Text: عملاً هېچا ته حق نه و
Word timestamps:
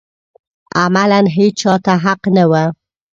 عملاً 0.81 1.21
هېچا 1.35 1.73
ته 1.85 1.93
حق 2.03 2.21
نه 2.35 2.43
و 2.51 2.53